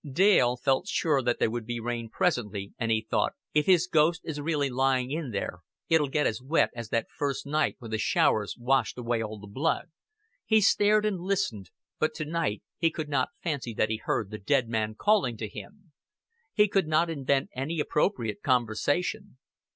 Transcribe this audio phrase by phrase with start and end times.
[0.11, 4.21] Dale felt sure that there would be rain presently, and he thought: "If his ghost
[4.23, 7.99] is really lying in there, it'll get as wet as that first night when the
[7.99, 9.91] showers washed away all the blood."
[10.43, 11.69] He stared and listened,
[11.99, 15.47] but to night he could not fancy that he heard the dead man calling to
[15.47, 15.91] him.
[16.51, 19.37] He could not invent any appropriate conversation.